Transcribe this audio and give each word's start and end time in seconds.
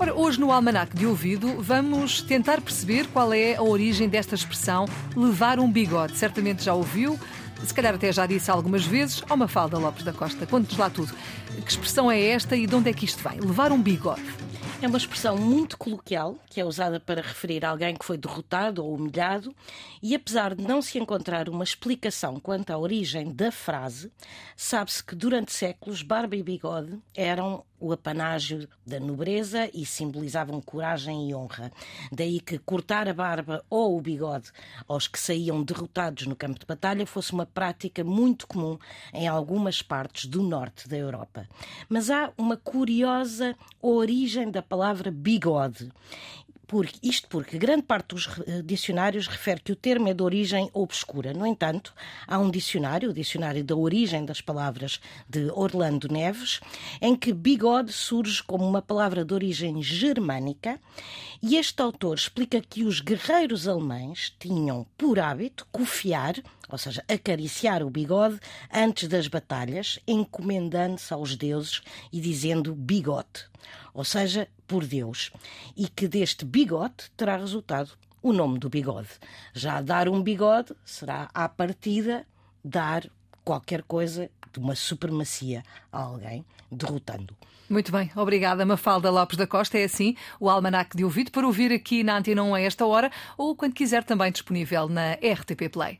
Ora, 0.00 0.14
hoje 0.14 0.40
no 0.40 0.50
Almanac 0.50 0.96
de 0.96 1.04
Ouvido 1.04 1.60
vamos 1.60 2.22
tentar 2.22 2.62
perceber 2.62 3.06
qual 3.08 3.34
é 3.34 3.56
a 3.56 3.62
origem 3.62 4.08
desta 4.08 4.34
expressão 4.34 4.86
levar 5.14 5.60
um 5.60 5.70
bigode. 5.70 6.16
Certamente 6.16 6.64
já 6.64 6.72
ouviu, 6.72 7.20
se 7.62 7.74
calhar 7.74 7.94
até 7.94 8.10
já 8.10 8.24
disse 8.24 8.50
algumas 8.50 8.82
vezes, 8.82 9.22
ao 9.28 9.36
Mafalda 9.36 9.76
Lopes 9.76 10.02
da 10.02 10.10
Costa. 10.14 10.46
Conte-nos 10.46 10.78
lá 10.78 10.88
tudo. 10.88 11.12
Que 11.62 11.70
expressão 11.70 12.10
é 12.10 12.18
esta 12.18 12.56
e 12.56 12.66
de 12.66 12.74
onde 12.74 12.88
é 12.88 12.94
que 12.94 13.04
isto 13.04 13.22
vem? 13.28 13.40
Levar 13.40 13.72
um 13.72 13.82
bigode. 13.82 14.22
É 14.82 14.88
uma 14.88 14.96
expressão 14.96 15.36
muito 15.36 15.76
coloquial, 15.76 16.38
que 16.48 16.58
é 16.58 16.64
usada 16.64 16.98
para 16.98 17.20
referir 17.20 17.66
alguém 17.66 17.94
que 17.94 18.04
foi 18.04 18.16
derrotado 18.16 18.82
ou 18.82 18.94
humilhado, 18.94 19.54
e 20.02 20.14
apesar 20.14 20.54
de 20.54 20.64
não 20.64 20.80
se 20.80 20.98
encontrar 20.98 21.50
uma 21.50 21.62
explicação 21.62 22.40
quanto 22.40 22.70
à 22.70 22.78
origem 22.78 23.30
da 23.30 23.52
frase, 23.52 24.10
sabe-se 24.56 25.04
que 25.04 25.14
durante 25.14 25.52
séculos 25.52 26.02
barba 26.02 26.34
e 26.34 26.42
bigode 26.42 26.98
eram 27.14 27.62
o 27.80 27.92
apanágio 27.92 28.68
da 28.86 29.00
nobreza 29.00 29.70
e 29.72 29.86
simbolizavam 29.86 30.60
coragem 30.60 31.30
e 31.30 31.34
honra. 31.34 31.72
Daí 32.12 32.38
que 32.38 32.58
cortar 32.58 33.08
a 33.08 33.14
barba 33.14 33.64
ou 33.70 33.96
o 33.96 34.00
bigode 34.00 34.50
aos 34.86 35.08
que 35.08 35.18
saíam 35.18 35.62
derrotados 35.62 36.26
no 36.26 36.36
campo 36.36 36.58
de 36.58 36.66
batalha 36.66 37.06
fosse 37.06 37.32
uma 37.32 37.46
prática 37.46 38.04
muito 38.04 38.46
comum 38.46 38.78
em 39.14 39.26
algumas 39.26 39.80
partes 39.80 40.26
do 40.26 40.42
norte 40.42 40.88
da 40.88 40.96
Europa. 40.96 41.48
Mas 41.88 42.10
há 42.10 42.30
uma 42.36 42.56
curiosa 42.56 43.56
origem 43.80 44.50
da 44.50 44.62
palavra 44.70 45.10
bigode. 45.10 45.90
Porque, 46.68 47.00
isto 47.02 47.26
porque 47.26 47.58
grande 47.58 47.82
parte 47.82 48.14
dos 48.14 48.28
eh, 48.46 48.62
dicionários 48.62 49.26
refere 49.26 49.60
que 49.60 49.72
o 49.72 49.76
termo 49.76 50.08
é 50.08 50.14
de 50.14 50.22
origem 50.22 50.70
obscura. 50.72 51.34
No 51.34 51.44
entanto, 51.44 51.92
há 52.28 52.38
um 52.38 52.48
dicionário, 52.48 53.10
o 53.10 53.12
Dicionário 53.12 53.64
da 53.64 53.74
Origem 53.74 54.24
das 54.24 54.40
Palavras 54.40 55.00
de 55.28 55.50
Orlando 55.50 56.06
Neves, 56.06 56.60
em 57.00 57.16
que 57.16 57.32
bigode 57.32 57.92
surge 57.92 58.40
como 58.44 58.64
uma 58.64 58.80
palavra 58.80 59.24
de 59.24 59.34
origem 59.34 59.82
germânica 59.82 60.78
e 61.42 61.56
este 61.56 61.80
autor 61.80 62.18
explica 62.18 62.60
que 62.60 62.84
os 62.84 63.00
guerreiros 63.00 63.66
alemães 63.66 64.32
tinham 64.38 64.86
por 64.98 65.18
hábito 65.18 65.66
cofiar, 65.72 66.34
ou 66.68 66.76
seja, 66.76 67.02
acariciar 67.08 67.82
o 67.82 67.88
bigode 67.88 68.38
antes 68.70 69.08
das 69.08 69.26
batalhas, 69.26 69.98
encomendando-se 70.06 71.12
aos 71.14 71.34
deuses 71.34 71.80
e 72.12 72.20
dizendo 72.20 72.74
bigode, 72.74 73.48
ou 73.94 74.04
seja, 74.04 74.48
por 74.70 74.86
Deus, 74.86 75.32
e 75.76 75.88
que 75.88 76.06
deste 76.06 76.44
bigode 76.44 77.10
terá 77.16 77.36
resultado 77.36 77.90
o 78.22 78.32
nome 78.32 78.56
do 78.56 78.70
bigode. 78.70 79.08
Já 79.52 79.82
dar 79.82 80.08
um 80.08 80.22
bigode 80.22 80.76
será, 80.84 81.28
à 81.34 81.48
partida, 81.48 82.24
dar 82.64 83.10
qualquer 83.44 83.82
coisa 83.82 84.30
de 84.52 84.60
uma 84.60 84.76
supremacia 84.76 85.64
a 85.90 86.02
alguém, 86.02 86.44
derrotando. 86.70 87.36
Muito 87.68 87.90
bem, 87.90 88.12
obrigada 88.14 88.64
Mafalda 88.64 89.10
Lopes 89.10 89.36
da 89.36 89.46
Costa. 89.46 89.76
É 89.76 89.82
assim 89.82 90.14
o 90.38 90.48
Almanac 90.48 90.96
de 90.96 91.02
Ouvido 91.02 91.32
para 91.32 91.48
ouvir 91.48 91.72
aqui 91.72 92.04
na 92.04 92.18
Antena 92.18 92.44
1 92.44 92.54
a 92.54 92.60
esta 92.60 92.86
hora 92.86 93.10
ou 93.36 93.56
quando 93.56 93.74
quiser 93.74 94.04
também 94.04 94.30
disponível 94.30 94.88
na 94.88 95.14
RTP 95.14 95.68
Play. 95.68 95.98